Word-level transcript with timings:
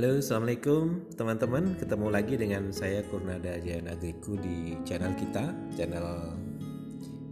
Halo, 0.00 0.16
Assalamualaikum 0.16 1.12
teman-teman 1.12 1.76
Ketemu 1.76 2.08
lagi 2.08 2.40
dengan 2.40 2.72
saya 2.72 3.04
Kurnada 3.04 3.60
Jayan 3.60 3.84
Agriku 3.84 4.32
di 4.32 4.72
channel 4.80 5.12
kita 5.12 5.52
Channel 5.76 6.40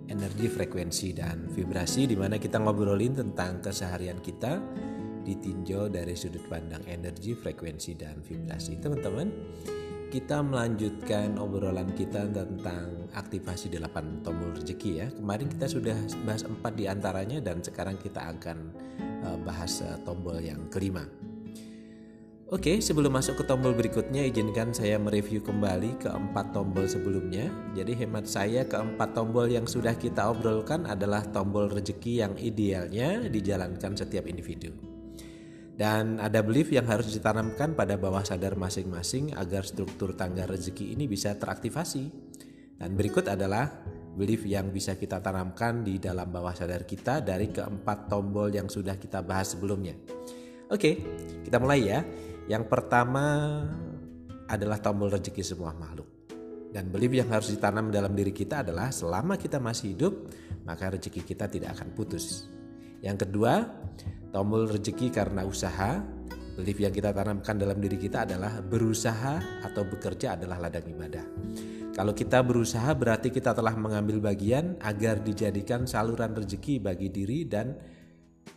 Energi, 0.05 0.53
Frekuensi, 0.53 1.17
dan 1.17 1.49
Vibrasi 1.49 2.05
di 2.05 2.13
mana 2.13 2.37
kita 2.37 2.61
ngobrolin 2.61 3.17
tentang 3.17 3.65
keseharian 3.65 4.21
kita 4.21 4.61
Ditinjau 5.25 5.89
dari 5.89 6.13
sudut 6.13 6.45
pandang 6.45 6.85
energi, 6.85 7.33
frekuensi, 7.33 7.97
dan 7.97 8.21
vibrasi 8.21 8.77
Teman-teman, 8.77 9.33
kita 10.13 10.45
melanjutkan 10.45 11.41
obrolan 11.41 11.89
kita 11.97 12.29
tentang 12.29 13.09
aktivasi 13.17 13.73
8 13.73 14.21
tombol 14.21 14.53
rezeki 14.53 14.91
ya. 14.93 15.09
Kemarin 15.17 15.49
kita 15.57 15.73
sudah 15.73 15.97
bahas 16.29 16.45
4 16.45 16.53
di 16.77 16.85
antaranya 16.85 17.41
dan 17.41 17.65
sekarang 17.65 17.97
kita 17.97 18.29
akan 18.37 18.77
eh, 19.25 19.39
bahas 19.41 19.81
eh, 19.81 19.97
tombol 20.05 20.37
yang 20.41 20.69
kelima. 20.69 21.05
Oke, 22.49 22.81
sebelum 22.81 23.13
masuk 23.13 23.37
ke 23.37 23.45
tombol 23.45 23.77
berikutnya, 23.77 24.25
izinkan 24.25 24.73
saya 24.73 24.97
mereview 24.97 25.45
kembali 25.45 26.01
keempat 26.01 26.57
tombol 26.57 26.89
sebelumnya. 26.89 27.53
Jadi 27.77 27.93
hemat 27.93 28.25
saya 28.25 28.65
keempat 28.65 29.13
tombol 29.13 29.53
yang 29.53 29.69
sudah 29.69 29.93
kita 29.93 30.33
obrolkan 30.33 30.89
adalah 30.89 31.29
tombol 31.29 31.69
rezeki 31.69 32.25
yang 32.25 32.33
idealnya 32.41 33.29
dijalankan 33.29 34.01
setiap 34.01 34.25
individu. 34.25 34.73
Dan 35.77 36.17
ada 36.17 36.41
belief 36.41 36.73
yang 36.73 36.89
harus 36.89 37.13
ditanamkan 37.13 37.77
pada 37.77 38.01
bawah 38.01 38.25
sadar 38.25 38.57
masing-masing 38.57 39.37
agar 39.37 39.69
struktur 39.69 40.17
tangga 40.17 40.49
rezeki 40.49 40.97
ini 40.97 41.05
bisa 41.05 41.37
teraktivasi. 41.37 42.09
Dan 42.81 42.97
berikut 42.97 43.29
adalah 43.29 43.69
belief 44.17 44.49
yang 44.49 44.73
bisa 44.73 44.97
kita 44.97 45.21
tanamkan 45.21 45.85
di 45.85 46.01
dalam 46.01 46.33
bawah 46.33 46.57
sadar 46.57 46.89
kita 46.89 47.21
dari 47.21 47.53
keempat 47.53 48.09
tombol 48.09 48.49
yang 48.49 48.73
sudah 48.73 48.97
kita 48.97 49.21
bahas 49.21 49.53
sebelumnya. 49.53 49.93
Oke, 50.73 50.97
kita 51.45 51.61
mulai 51.61 51.85
ya. 51.85 52.01
Yang 52.49 52.65
pertama 52.73 53.25
adalah 54.49 54.81
tombol 54.81 55.13
rezeki 55.13 55.45
semua 55.45 55.77
makhluk. 55.77 56.09
Dan 56.69 56.89
belief 56.93 57.13
yang 57.13 57.29
harus 57.33 57.53
ditanam 57.53 57.89
dalam 57.93 58.13
diri 58.13 58.33
kita 58.33 58.65
adalah 58.65 58.93
selama 58.93 59.37
kita 59.37 59.61
masih 59.61 59.97
hidup, 59.97 60.29
maka 60.65 60.97
rezeki 60.97 61.25
kita 61.25 61.49
tidak 61.49 61.77
akan 61.77 61.93
putus. 61.97 62.49
Yang 63.01 63.29
kedua, 63.29 63.65
Tombol 64.29 64.69
rezeki 64.69 65.09
karena 65.09 65.41
usaha, 65.49 66.05
belief 66.53 66.77
yang 66.77 66.93
kita 66.93 67.17
tanamkan 67.17 67.57
dalam 67.57 67.81
diri 67.81 67.97
kita 67.97 68.29
adalah 68.29 68.61
berusaha 68.61 69.65
atau 69.65 69.89
bekerja 69.89 70.37
adalah 70.37 70.69
ladang 70.69 70.85
ibadah. 70.85 71.25
Kalau 71.97 72.13
kita 72.13 72.45
berusaha 72.45 72.93
berarti 72.93 73.33
kita 73.33 73.57
telah 73.57 73.73
mengambil 73.73 74.21
bagian 74.21 74.77
agar 74.85 75.25
dijadikan 75.25 75.89
saluran 75.89 76.37
rezeki 76.37 76.77
bagi 76.79 77.09
diri 77.09 77.49
dan 77.49 77.73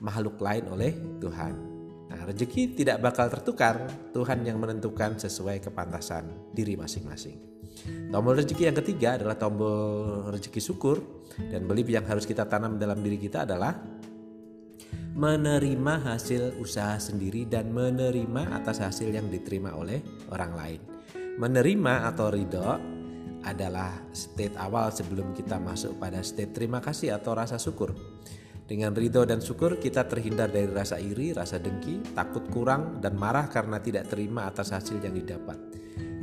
makhluk 0.03 0.43
lain 0.43 0.67
oleh 0.67 0.91
Tuhan. 1.23 1.80
Nah, 2.21 2.29
rezeki 2.29 2.77
tidak 2.77 3.01
bakal 3.01 3.33
tertukar, 3.33 3.81
Tuhan 4.13 4.45
yang 4.45 4.61
menentukan 4.61 5.17
sesuai 5.17 5.57
kepantasan 5.57 6.53
diri 6.53 6.77
masing-masing. 6.77 7.33
Tombol 8.13 8.37
rezeki 8.37 8.69
yang 8.69 8.77
ketiga 8.77 9.17
adalah 9.17 9.41
tombol 9.41 10.29
rezeki 10.29 10.61
syukur 10.61 11.01
dan 11.49 11.65
belief 11.65 11.89
yang 11.89 12.05
harus 12.05 12.29
kita 12.29 12.45
tanam 12.45 12.77
dalam 12.77 13.01
diri 13.01 13.17
kita 13.17 13.49
adalah 13.49 13.73
menerima 15.17 16.13
hasil 16.13 16.61
usaha 16.61 17.01
sendiri 17.01 17.49
dan 17.49 17.73
menerima 17.73 18.53
atas 18.53 18.85
hasil 18.85 19.09
yang 19.09 19.25
diterima 19.25 19.73
oleh 19.73 20.05
orang 20.29 20.53
lain. 20.53 20.81
Menerima 21.41 22.05
atau 22.05 22.29
ridho 22.29 22.69
adalah 23.41 23.97
state 24.13 24.61
awal 24.61 24.93
sebelum 24.93 25.33
kita 25.33 25.57
masuk 25.57 25.97
pada 25.97 26.21
state 26.21 26.53
terima 26.53 26.85
kasih 26.85 27.17
atau 27.17 27.33
rasa 27.33 27.57
syukur. 27.57 27.97
Dengan 28.71 28.95
ridho 28.95 29.27
dan 29.27 29.43
syukur 29.43 29.83
kita 29.83 30.07
terhindar 30.07 30.47
dari 30.47 30.71
rasa 30.71 30.95
iri, 30.95 31.35
rasa 31.35 31.59
dengki, 31.59 32.15
takut 32.15 32.47
kurang, 32.47 33.03
dan 33.03 33.19
marah 33.19 33.51
karena 33.51 33.83
tidak 33.83 34.07
terima 34.07 34.47
atas 34.47 34.71
hasil 34.71 35.03
yang 35.03 35.11
didapat. 35.11 35.59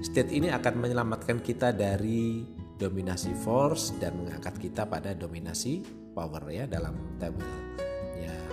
State 0.00 0.32
ini 0.32 0.48
akan 0.48 0.80
menyelamatkan 0.80 1.44
kita 1.44 1.76
dari 1.76 2.48
dominasi 2.80 3.36
force 3.36 3.92
dan 4.00 4.16
mengangkat 4.16 4.56
kita 4.56 4.88
pada 4.88 5.12
dominasi 5.12 5.84
power 6.16 6.48
ya 6.48 6.64
dalam 6.64 7.20
tabel 7.20 7.44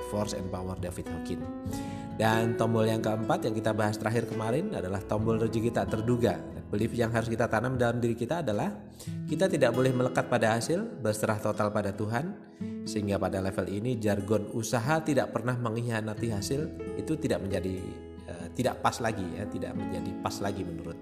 Force 0.09 0.37
and 0.37 0.47
Power 0.53 0.77
David 0.77 1.09
Hawkins. 1.11 1.43
Dan 2.15 2.55
tombol 2.55 2.87
yang 2.87 3.03
keempat 3.03 3.43
yang 3.43 3.51
kita 3.51 3.75
bahas 3.75 3.99
terakhir 3.99 4.29
kemarin 4.31 4.71
adalah 4.71 5.03
tombol 5.03 5.35
rezeki 5.35 5.75
tak 5.75 5.91
terduga. 5.91 6.39
Belief 6.71 6.95
yang 6.95 7.11
harus 7.11 7.27
kita 7.27 7.51
tanam 7.51 7.75
dalam 7.75 7.99
diri 7.99 8.15
kita 8.15 8.39
adalah 8.39 8.71
kita 9.27 9.51
tidak 9.51 9.75
boleh 9.75 9.91
melekat 9.91 10.31
pada 10.31 10.55
hasil, 10.55 10.83
berserah 11.03 11.39
total 11.43 11.75
pada 11.75 11.91
Tuhan, 11.91 12.31
sehingga 12.85 13.17
pada 13.17 13.41
level 13.41 13.65
ini 13.65 13.97
jargon 13.97 14.53
usaha 14.53 15.01
tidak 15.01 15.33
pernah 15.33 15.57
mengkhianati 15.57 16.29
hasil 16.29 16.61
itu 17.01 17.17
tidak 17.17 17.41
menjadi 17.41 17.81
uh, 18.29 18.47
tidak 18.53 18.79
pas 18.85 19.01
lagi 19.01 19.25
ya, 19.35 19.43
tidak 19.49 19.73
menjadi 19.73 20.11
pas 20.21 20.37
lagi 20.37 20.61
menurut 20.61 20.97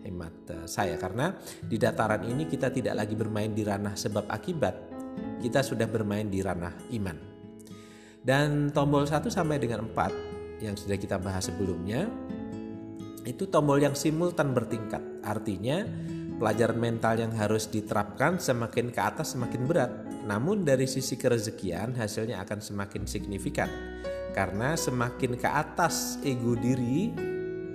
hemat 0.00 0.32
uh, 0.56 0.64
saya 0.64 0.96
karena 0.96 1.36
di 1.60 1.76
dataran 1.76 2.24
ini 2.24 2.48
kita 2.48 2.72
tidak 2.72 3.04
lagi 3.04 3.12
bermain 3.12 3.52
di 3.52 3.60
ranah 3.60 3.92
sebab 3.92 4.32
akibat, 4.32 4.74
kita 5.44 5.60
sudah 5.60 5.84
bermain 5.84 6.26
di 6.26 6.40
ranah 6.40 6.72
iman. 6.96 7.16
Dan 8.20 8.68
tombol 8.72 9.08
1 9.08 9.32
sampai 9.32 9.56
dengan 9.56 9.88
4 9.88 10.60
yang 10.60 10.76
sudah 10.76 10.96
kita 11.00 11.16
bahas 11.16 11.48
sebelumnya 11.48 12.04
itu 13.24 13.48
tombol 13.48 13.80
yang 13.80 13.96
simultan 13.96 14.52
bertingkat. 14.52 15.00
Artinya 15.24 15.84
pelajaran 16.40 16.80
mental 16.80 17.20
yang 17.20 17.36
harus 17.36 17.68
diterapkan 17.68 18.40
semakin 18.40 18.88
ke 18.88 19.00
atas 19.04 19.36
semakin 19.36 19.68
berat. 19.68 19.92
Namun 20.24 20.64
dari 20.64 20.88
sisi 20.88 21.20
kerezekian 21.20 21.92
hasilnya 22.00 22.40
akan 22.40 22.64
semakin 22.64 23.04
signifikan. 23.04 23.68
Karena 24.32 24.72
semakin 24.72 25.36
ke 25.36 25.44
atas 25.44 26.16
ego 26.24 26.56
diri 26.56 27.12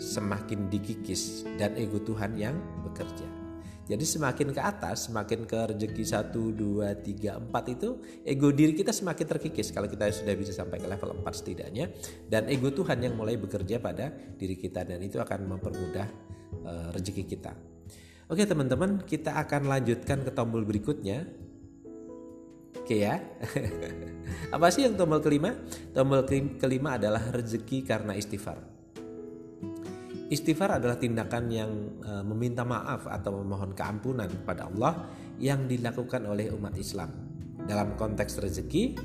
semakin 0.01 0.67
dikikis 0.67 1.45
dan 1.61 1.77
ego 1.77 2.01
Tuhan 2.01 2.33
yang 2.33 2.57
bekerja. 2.81 3.45
Jadi 3.85 4.01
semakin 4.01 4.49
ke 4.49 4.57
atas, 4.57 5.13
semakin 5.13 5.45
ke 5.45 5.59
rezeki 5.69 6.33
1, 6.33 6.33
2, 6.33 7.05
3, 7.05 7.53
4 7.53 7.75
itu 7.77 7.89
ego 8.25 8.49
diri 8.49 8.73
kita 8.73 8.89
semakin 8.89 9.37
terkikis 9.37 9.69
kalau 9.69 9.85
kita 9.85 10.09
sudah 10.09 10.33
bisa 10.33 10.57
sampai 10.57 10.81
ke 10.81 10.89
level 10.89 11.21
4 11.21 11.29
setidaknya 11.29 11.93
dan 12.25 12.49
ego 12.49 12.73
Tuhan 12.73 12.97
yang 12.97 13.13
mulai 13.13 13.37
bekerja 13.37 13.77
pada 13.77 14.09
diri 14.09 14.57
kita 14.57 14.89
dan 14.89 14.97
itu 15.05 15.21
akan 15.21 15.53
mempermudah 15.53 16.07
uh, 16.65 16.89
rezeki 16.97 17.29
kita. 17.29 17.74
Oke 18.25 18.41
teman-teman, 18.49 19.05
kita 19.05 19.37
akan 19.37 19.69
lanjutkan 19.69 20.25
ke 20.25 20.33
tombol 20.33 20.65
berikutnya. 20.65 21.29
Oke 22.73 23.05
ya. 23.05 23.21
Apa 24.55 24.73
sih 24.73 24.81
yang 24.81 24.97
tombol 24.97 25.21
kelima? 25.21 25.53
Tombol 25.93 26.25
kelima 26.57 26.97
adalah 26.97 27.21
rezeki 27.29 27.85
karena 27.85 28.17
istighfar. 28.17 28.57
Istighfar 30.33 30.81
adalah 30.81 30.97
tindakan 30.97 31.43
yang 31.53 31.71
uh, 32.01 32.25
meminta 32.25 32.65
maaf 32.65 33.05
atau 33.05 33.45
memohon 33.45 33.77
keampunan 33.77 34.25
kepada 34.25 34.73
Allah 34.73 35.05
yang 35.37 35.69
dilakukan 35.69 36.25
oleh 36.25 36.49
umat 36.49 36.73
Islam. 36.81 37.13
Dalam 37.61 37.93
konteks 37.93 38.41
rezeki, 38.41 38.97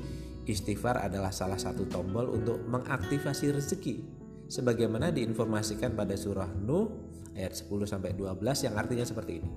istighfar 0.49 0.97
adalah 0.97 1.29
salah 1.29 1.61
satu 1.61 1.85
tombol 1.85 2.25
untuk 2.33 2.57
mengaktifasi 2.65 3.53
rezeki 3.53 4.20
sebagaimana 4.51 5.15
diinformasikan 5.15 5.95
pada 5.95 6.19
surah 6.19 6.51
Nuh 6.59 6.91
ayat 7.39 7.55
10 7.55 7.87
sampai 7.87 8.11
12 8.11 8.67
yang 8.67 8.75
artinya 8.75 9.07
seperti 9.07 9.39
ini. 9.39 9.51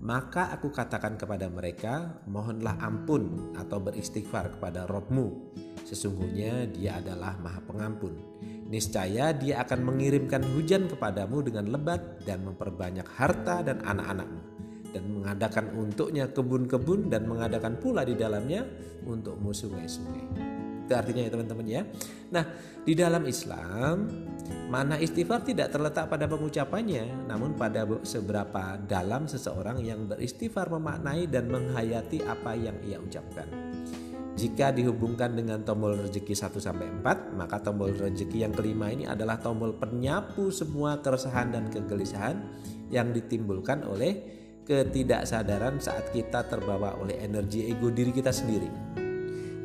Maka 0.00 0.52
aku 0.52 0.72
katakan 0.72 1.16
kepada 1.16 1.48
mereka, 1.48 2.24
mohonlah 2.28 2.76
ampun 2.80 3.52
atau 3.56 3.80
beristighfar 3.80 4.56
kepada 4.56 4.88
Robmu. 4.88 5.56
Sesungguhnya 5.84 6.68
dia 6.68 7.00
adalah 7.00 7.36
maha 7.40 7.60
pengampun 7.64 8.12
niscaya 8.70 9.34
dia 9.34 9.66
akan 9.66 9.82
mengirimkan 9.82 10.46
hujan 10.54 10.86
kepadamu 10.86 11.42
dengan 11.42 11.66
lebat 11.74 12.22
dan 12.22 12.46
memperbanyak 12.46 13.04
harta 13.18 13.66
dan 13.66 13.82
anak-anakmu 13.82 14.40
dan 14.94 15.02
mengadakan 15.10 15.74
untuknya 15.74 16.30
kebun-kebun 16.30 17.10
dan 17.10 17.26
mengadakan 17.26 17.78
pula 17.82 18.06
di 18.06 18.14
dalamnya 18.14 18.62
untukmu 19.02 19.50
sungai-sungai. 19.50 20.49
Itu 20.90 20.98
artinya 20.98 21.22
ya 21.22 21.30
teman-teman 21.30 21.66
ya. 21.70 21.86
Nah, 22.34 22.50
di 22.82 22.98
dalam 22.98 23.22
Islam 23.22 24.10
mana 24.66 24.98
istighfar 24.98 25.46
tidak 25.46 25.70
terletak 25.70 26.10
pada 26.10 26.26
pengucapannya, 26.26 27.30
namun 27.30 27.54
pada 27.54 27.86
seberapa 28.02 28.74
dalam 28.90 29.30
seseorang 29.30 29.78
yang 29.86 30.10
beristighfar 30.10 30.66
memaknai 30.66 31.30
dan 31.30 31.46
menghayati 31.46 32.26
apa 32.26 32.58
yang 32.58 32.74
ia 32.82 32.98
ucapkan. 32.98 33.46
Jika 34.34 34.74
dihubungkan 34.74 35.38
dengan 35.38 35.62
tombol 35.62 35.94
rezeki 35.94 36.34
1 36.34 36.58
sampai 36.58 36.90
4, 36.90 37.38
maka 37.38 37.62
tombol 37.62 37.94
rezeki 37.94 38.42
yang 38.42 38.50
kelima 38.50 38.90
ini 38.90 39.06
adalah 39.06 39.38
tombol 39.38 39.78
penyapu 39.78 40.50
semua 40.50 40.98
keresahan 40.98 41.54
dan 41.54 41.70
kegelisahan 41.70 42.34
yang 42.90 43.14
ditimbulkan 43.14 43.86
oleh 43.86 44.18
ketidaksadaran 44.66 45.78
saat 45.78 46.10
kita 46.10 46.50
terbawa 46.50 46.98
oleh 46.98 47.14
energi 47.22 47.70
ego 47.70 47.94
diri 47.94 48.10
kita 48.10 48.34
sendiri. 48.34 49.09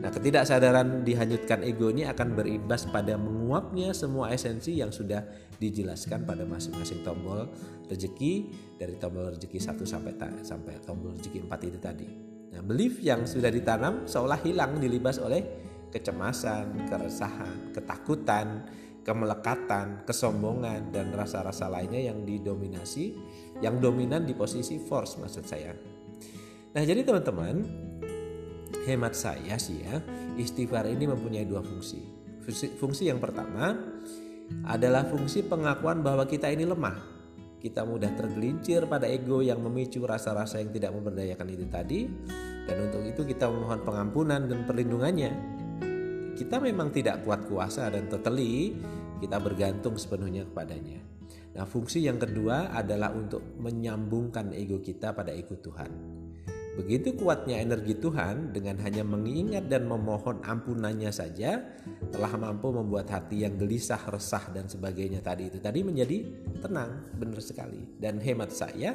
Nah, 0.06 0.14
ketidaksadaran 0.14 1.02
dihanyutkan 1.02 1.66
ego 1.66 1.90
ini 1.90 2.06
akan 2.06 2.38
berimbas 2.38 2.86
pada 2.86 3.18
menguapnya 3.18 3.90
semua 3.90 4.30
esensi 4.30 4.78
yang 4.78 4.94
sudah 4.94 5.26
dijelaskan 5.58 6.30
pada 6.30 6.46
masing-masing 6.46 7.02
tombol 7.02 7.50
rezeki 7.90 8.54
dari 8.78 9.02
tombol 9.02 9.34
rezeki 9.34 9.58
1 9.58 9.82
sampai 9.82 10.14
sampai 10.46 10.78
tombol 10.86 11.18
rezeki 11.18 11.50
4 11.50 11.70
itu 11.74 11.80
tadi. 11.82 12.10
Nah, 12.54 12.62
belief 12.62 13.02
yang 13.02 13.26
sudah 13.26 13.50
ditanam 13.50 14.06
seolah 14.06 14.38
hilang 14.46 14.78
dilibas 14.78 15.18
oleh 15.18 15.42
kecemasan, 15.90 16.86
keresahan, 16.86 17.74
ketakutan 17.74 18.70
kemelekatan, 19.06 20.02
kesombongan 20.02 20.90
dan 20.90 21.14
rasa-rasa 21.14 21.70
lainnya 21.70 22.10
yang 22.10 22.26
didominasi, 22.26 23.14
yang 23.62 23.78
dominan 23.78 24.26
di 24.26 24.34
posisi 24.34 24.82
force 24.82 25.22
maksud 25.22 25.46
saya. 25.46 25.78
Nah, 26.74 26.84
jadi 26.84 27.06
teman-teman, 27.06 27.85
hemat 28.86 29.14
saya 29.14 29.58
sih 29.58 29.84
ya, 29.84 30.02
istighfar 30.40 30.90
ini 30.90 31.10
mempunyai 31.10 31.46
dua 31.46 31.62
fungsi. 31.62 32.02
Fungsi, 32.46 32.68
fungsi 32.78 33.04
yang 33.10 33.18
pertama 33.18 33.74
adalah 34.70 35.06
fungsi 35.10 35.46
pengakuan 35.46 36.06
bahwa 36.06 36.30
kita 36.30 36.50
ini 36.54 36.66
lemah. 36.66 37.14
Kita 37.58 37.82
mudah 37.82 38.14
tergelincir 38.14 38.86
pada 38.86 39.10
ego 39.10 39.42
yang 39.42 39.58
memicu 39.58 40.06
rasa-rasa 40.06 40.62
yang 40.62 40.70
tidak 40.70 40.94
memberdayakan 40.94 41.48
itu 41.50 41.66
tadi 41.66 42.06
dan 42.70 42.78
untuk 42.90 43.02
itu 43.02 43.26
kita 43.26 43.50
memohon 43.50 43.82
pengampunan 43.82 44.46
dan 44.46 44.70
perlindungannya 44.70 45.56
kita 46.36 46.60
memang 46.60 46.92
tidak 46.92 47.24
kuat 47.24 47.48
kuasa 47.48 47.88
dan 47.88 48.12
totally 48.12 48.76
kita 49.24 49.40
bergantung 49.40 49.96
sepenuhnya 49.96 50.44
kepadanya. 50.44 51.00
Nah, 51.56 51.64
fungsi 51.64 52.04
yang 52.04 52.20
kedua 52.20 52.76
adalah 52.76 53.16
untuk 53.16 53.56
menyambungkan 53.64 54.52
ego 54.52 54.84
kita 54.84 55.16
pada 55.16 55.32
ego 55.32 55.56
Tuhan. 55.56 56.15
Begitu 56.76 57.16
kuatnya 57.16 57.64
energi 57.64 57.96
Tuhan 57.96 58.52
dengan 58.52 58.76
hanya 58.84 59.08
mengingat 59.08 59.72
dan 59.72 59.88
memohon 59.88 60.44
ampunannya 60.44 61.08
saja 61.08 61.64
telah 62.12 62.36
mampu 62.36 62.68
membuat 62.76 63.08
hati 63.08 63.48
yang 63.48 63.56
gelisah, 63.56 64.04
resah 64.12 64.52
dan 64.52 64.68
sebagainya 64.68 65.24
tadi 65.24 65.48
itu 65.48 65.64
tadi 65.64 65.88
menjadi 65.88 66.28
tenang, 66.60 67.16
benar 67.16 67.40
sekali. 67.40 67.80
Dan 67.96 68.20
hemat 68.20 68.52
saya, 68.52 68.92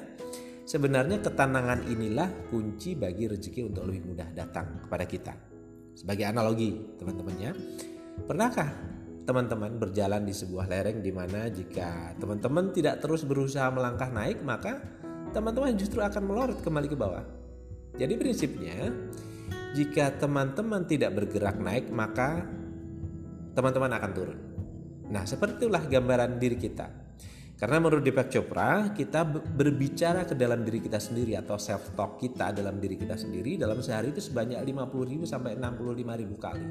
sebenarnya 0.69 1.25
ketenangan 1.25 1.88
inilah 1.88 2.53
kunci 2.53 3.00
bagi 3.00 3.32
rezeki 3.32 3.73
untuk 3.73 3.88
lebih 3.88 4.12
mudah 4.12 4.29
datang 4.37 4.85
kepada 4.85 5.09
kita. 5.09 5.35
Sebagai 5.97 6.29
analogi, 6.29 6.77
teman-teman 7.00 7.37
ya. 7.41 7.53
Pernahkah 8.29 8.69
teman-teman 9.25 9.81
berjalan 9.81 10.29
di 10.29 10.37
sebuah 10.37 10.69
lereng 10.69 11.00
di 11.00 11.17
mana 11.17 11.49
jika 11.49 12.12
teman-teman 12.21 12.77
tidak 12.77 13.00
terus 13.00 13.25
berusaha 13.25 13.73
melangkah 13.73 14.12
naik, 14.12 14.44
maka 14.44 14.85
teman-teman 15.32 15.73
justru 15.81 16.05
akan 16.05 16.23
melorot 16.29 16.61
kembali 16.61 16.88
ke 16.93 16.99
bawah. 16.99 17.40
Jadi 17.97 18.15
prinsipnya, 18.19 18.91
jika 19.75 20.19
teman-teman 20.19 20.87
tidak 20.87 21.15
bergerak 21.15 21.57
naik, 21.63 21.91
maka 21.95 22.47
teman-teman 23.55 23.93
akan 23.99 24.11
turun. 24.15 24.39
Nah, 25.11 25.27
seperti 25.27 25.67
itulah 25.67 25.83
gambaran 25.83 26.39
diri 26.39 26.59
kita. 26.59 26.87
Karena 27.61 27.77
menurut 27.77 28.01
Deepak 28.01 28.33
Chopra, 28.33 28.89
kita 28.97 29.21
berbicara 29.29 30.25
ke 30.25 30.33
dalam 30.33 30.65
diri 30.65 30.81
kita 30.81 30.97
sendiri 30.97 31.37
atau 31.37 31.61
self 31.61 31.93
talk 31.93 32.17
kita 32.17 32.57
dalam 32.57 32.81
diri 32.81 32.97
kita 32.97 33.21
sendiri 33.21 33.61
dalam 33.61 33.85
sehari 33.85 34.17
itu 34.17 34.25
sebanyak 34.25 34.65
50.000 34.65 35.29
sampai 35.29 35.61
65.000 35.61 36.41
kali. 36.41 36.67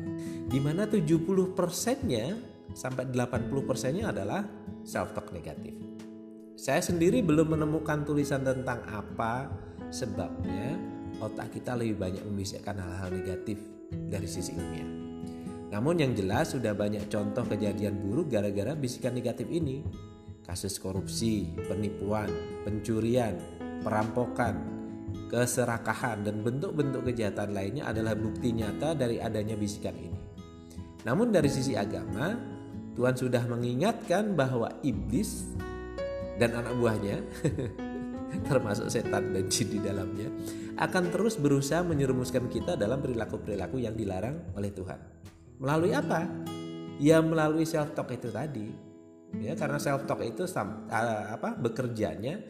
Di 0.49 0.57
mana 0.57 0.89
70 0.89 1.53
persennya 1.53 2.33
sampai 2.73 3.05
80 3.05 3.69
persennya 3.69 4.09
adalah 4.09 4.41
self 4.81 5.13
talk 5.13 5.29
negatif. 5.29 5.77
Saya 6.57 6.81
sendiri 6.81 7.21
belum 7.21 7.53
menemukan 7.53 8.01
tulisan 8.01 8.41
tentang 8.41 8.81
apa 8.89 9.45
sebabnya 9.93 10.73
otak 11.19 11.55
kita 11.55 11.75
lebih 11.75 11.99
banyak 11.99 12.23
membisikkan 12.25 12.79
hal-hal 12.79 13.11
negatif 13.11 13.59
dari 13.91 14.27
sisi 14.27 14.55
ilmiah. 14.55 14.89
Namun 15.69 16.01
yang 16.01 16.17
jelas 16.17 16.57
sudah 16.57 16.73
banyak 16.73 17.05
contoh 17.07 17.45
kejadian 17.45 18.01
buruk 18.01 18.33
gara-gara 18.33 18.73
bisikan 18.73 19.13
negatif 19.13 19.45
ini 19.53 19.85
kasus 20.49 20.81
korupsi, 20.81 21.45
penipuan, 21.69 22.25
pencurian, 22.65 23.37
perampokan, 23.85 24.57
keserakahan, 25.29 26.25
dan 26.25 26.41
bentuk-bentuk 26.41 27.05
kejahatan 27.05 27.53
lainnya 27.53 27.85
adalah 27.85 28.17
bukti 28.17 28.49
nyata 28.57 28.97
dari 28.97 29.21
adanya 29.21 29.53
bisikan 29.53 29.93
ini. 29.93 30.19
Namun 31.05 31.29
dari 31.29 31.53
sisi 31.53 31.77
agama, 31.77 32.33
Tuhan 32.97 33.13
sudah 33.13 33.45
mengingatkan 33.45 34.33
bahwa 34.33 34.81
iblis 34.81 35.45
dan 36.41 36.57
anak 36.57 36.73
buahnya, 36.81 37.17
termasuk 38.49 38.89
setan 38.89 39.29
dan 39.29 39.45
jin 39.53 39.69
di 39.69 39.79
dalamnya, 39.85 40.33
akan 40.79 41.11
terus 41.11 41.35
berusaha 41.35 41.83
menyerumuskan 41.83 42.47
kita 42.47 42.79
dalam 42.79 43.03
perilaku-perilaku 43.03 43.83
yang 43.83 43.93
dilarang 43.99 44.55
oleh 44.55 44.71
Tuhan. 44.71 44.99
Melalui 45.59 45.91
apa? 45.91 46.23
Ya 47.03 47.19
melalui 47.19 47.67
self 47.67 47.91
talk 47.91 48.11
itu 48.15 48.31
tadi 48.31 48.89
ya 49.37 49.53
karena 49.53 49.77
self 49.77 50.09
talk 50.09 50.25
itu 50.25 50.49
uh, 50.49 51.23
apa 51.29 51.53
bekerjanya 51.53 52.41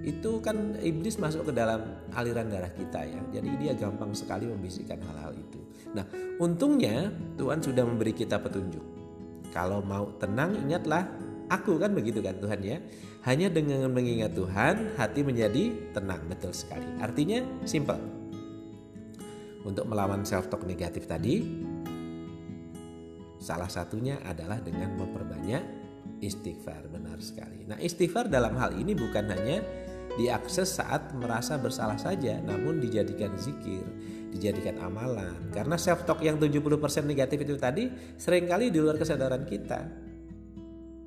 itu 0.00 0.40
kan 0.40 0.80
iblis 0.80 1.20
masuk 1.20 1.52
ke 1.52 1.52
dalam 1.52 1.84
aliran 2.16 2.48
darah 2.48 2.72
kita 2.72 3.04
ya 3.04 3.20
jadi 3.36 3.50
dia 3.60 3.72
gampang 3.76 4.16
sekali 4.16 4.48
membisikkan 4.48 4.96
hal-hal 5.04 5.36
itu 5.36 5.60
nah 5.92 6.08
untungnya 6.40 7.12
Tuhan 7.36 7.60
sudah 7.60 7.84
memberi 7.84 8.16
kita 8.16 8.40
petunjuk 8.40 8.80
kalau 9.52 9.84
mau 9.84 10.08
tenang 10.16 10.56
ingatlah 10.64 11.04
aku 11.48 11.80
kan 11.80 11.92
begitu 11.92 12.20
kan 12.24 12.36
Tuhan 12.40 12.60
ya 12.64 12.78
hanya 13.24 13.48
dengan 13.48 13.88
mengingat 13.90 14.36
Tuhan 14.36 14.96
hati 14.96 15.20
menjadi 15.24 15.92
tenang 15.96 16.24
betul 16.28 16.52
sekali 16.52 16.86
artinya 17.00 17.44
simple 17.64 17.98
untuk 19.64 19.88
melawan 19.88 20.22
self 20.28 20.52
talk 20.52 20.68
negatif 20.68 21.08
tadi 21.08 21.40
salah 23.40 23.68
satunya 23.68 24.20
adalah 24.24 24.60
dengan 24.60 24.96
memperbanyak 24.96 25.84
istighfar 26.24 26.88
benar 26.88 27.20
sekali. 27.20 27.68
Nah, 27.68 27.76
istighfar 27.76 28.32
dalam 28.32 28.56
hal 28.56 28.72
ini 28.76 28.96
bukan 28.96 29.28
hanya 29.28 29.60
diakses 30.16 30.78
saat 30.78 31.12
merasa 31.12 31.60
bersalah 31.60 31.98
saja, 31.98 32.38
namun 32.40 32.78
dijadikan 32.78 33.34
zikir, 33.36 33.84
dijadikan 34.32 34.78
amalan. 34.80 35.50
Karena 35.50 35.76
self 35.76 36.08
talk 36.08 36.24
yang 36.24 36.40
70% 36.40 37.04
negatif 37.04 37.44
itu 37.44 37.54
tadi 37.60 37.90
sering 38.16 38.48
kali 38.48 38.72
di 38.72 38.78
luar 38.80 38.96
kesadaran 38.96 39.44
kita. 39.44 40.03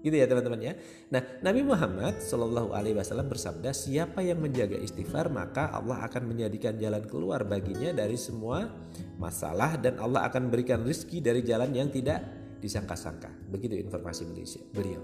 Gitu 0.01 0.15
ya 0.15 0.29
teman-teman 0.29 0.61
ya. 0.61 0.73
Nah, 1.09 1.21
Nabi 1.41 1.61
Muhammad 1.65 2.21
Shallallahu 2.21 2.73
alaihi 2.73 2.95
wasallam 2.95 3.27
bersabda, 3.27 3.73
"Siapa 3.73 4.21
yang 4.21 4.39
menjaga 4.39 4.77
istighfar, 4.77 5.27
maka 5.33 5.73
Allah 5.73 6.05
akan 6.05 6.33
menjadikan 6.33 6.77
jalan 6.77 7.03
keluar 7.09 7.43
baginya 7.43 7.93
dari 7.93 8.15
semua 8.15 8.69
masalah 9.17 9.75
dan 9.81 9.97
Allah 9.97 10.29
akan 10.29 10.53
berikan 10.53 10.85
rizki 10.85 11.19
dari 11.19 11.41
jalan 11.41 11.73
yang 11.73 11.89
tidak 11.89 12.23
disangka-sangka. 12.61 13.29
Begitu 13.49 13.77
informasi 13.77 14.25
beliau. 14.73 15.01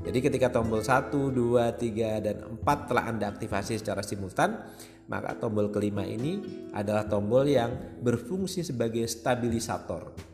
Jadi 0.00 0.18
ketika 0.24 0.48
tombol 0.48 0.80
1, 0.80 1.12
2, 1.30 1.76
3, 1.76 2.24
dan 2.24 2.36
4 2.56 2.88
telah 2.88 3.04
Anda 3.04 3.28
aktifasi 3.30 3.76
secara 3.76 4.00
simultan, 4.00 4.56
maka 5.06 5.36
tombol 5.36 5.68
kelima 5.68 6.06
ini 6.06 6.40
adalah 6.72 7.04
tombol 7.04 7.44
yang 7.44 8.00
berfungsi 8.00 8.64
sebagai 8.64 9.04
stabilisator. 9.06 10.29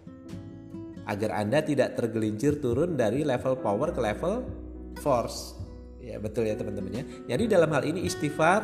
Agar 1.06 1.38
Anda 1.38 1.63
tidak 1.63 1.94
tergelincir 1.94 2.58
turun 2.58 2.98
dari 2.98 3.22
level 3.22 3.63
power 3.63 3.94
ke 3.94 4.01
level 4.03 4.43
force. 4.98 5.55
Ya 6.03 6.19
betul 6.19 6.51
ya 6.51 6.58
teman-teman 6.58 7.03
ya. 7.03 7.05
Jadi 7.34 7.44
dalam 7.51 7.70
hal 7.70 7.82
ini 7.86 8.06
istighfar 8.06 8.63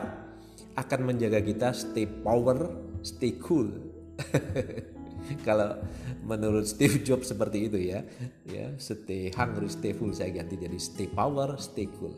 akan 0.79 1.01
menjaga 1.07 1.39
kita 1.43 1.71
stay 1.75 2.07
power, 2.07 2.71
stay 3.07 3.39
cool. 3.43 3.71
Kalau 5.47 5.79
menurut 6.27 6.67
Steve 6.67 7.03
Jobs 7.03 7.31
seperti 7.31 7.71
itu 7.71 7.79
ya. 7.79 8.03
Ya, 8.47 8.75
stay 8.79 9.31
hungry, 9.35 9.71
stay 9.71 9.95
full 9.95 10.11
saya 10.15 10.35
ganti 10.35 10.59
jadi 10.59 10.79
stay 10.79 11.07
power, 11.11 11.59
stay 11.59 11.87
cool. 11.99 12.15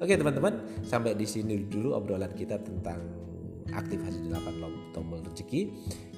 Oke, 0.00 0.16
teman-teman, 0.18 0.84
sampai 0.84 1.16
di 1.16 1.24
sini 1.24 1.64
dulu 1.64 1.96
obrolan 1.96 2.32
kita 2.36 2.60
tentang 2.60 3.00
aktivasi 3.72 4.28
8 4.28 4.92
tombol 4.92 5.24
rezeki. 5.24 5.72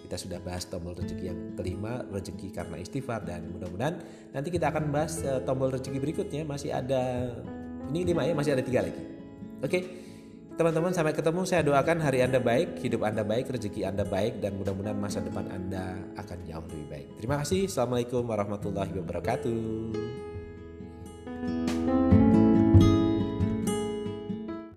Kita 0.06 0.14
sudah 0.14 0.38
bahas 0.38 0.62
tombol 0.70 0.94
rezeki 0.94 1.24
yang 1.26 1.38
kelima, 1.58 2.06
rezeki 2.06 2.54
karena 2.54 2.78
istighfar 2.78 3.26
dan 3.26 3.50
mudah-mudahan 3.50 3.98
nanti 4.30 4.54
kita 4.54 4.70
akan 4.70 4.94
bahas 4.94 5.18
uh, 5.26 5.42
tombol 5.42 5.74
rezeki 5.74 5.98
berikutnya 5.98 6.46
masih 6.46 6.70
ada 6.70 7.34
ini 7.90 8.06
lima 8.06 8.22
ya, 8.22 8.32
masih 8.32 8.54
ada 8.54 8.62
tiga 8.62 8.86
lagi. 8.86 9.02
Oke. 9.66 10.06
Teman-teman 10.56 10.88
sampai 10.88 11.12
ketemu 11.12 11.44
saya 11.44 11.60
doakan 11.60 12.00
hari 12.00 12.24
Anda 12.24 12.40
baik, 12.40 12.80
hidup 12.80 13.04
Anda 13.04 13.20
baik, 13.20 13.52
rezeki 13.52 13.92
Anda 13.92 14.08
baik 14.08 14.40
dan 14.40 14.56
mudah-mudahan 14.56 14.96
masa 14.96 15.20
depan 15.20 15.52
Anda 15.52 16.00
akan 16.16 16.38
jauh 16.48 16.64
lebih 16.72 16.88
baik. 16.88 17.08
Terima 17.20 17.36
kasih. 17.44 17.68
Assalamualaikum 17.68 18.24
warahmatullahi 18.24 18.96
wabarakatuh. 18.96 20.25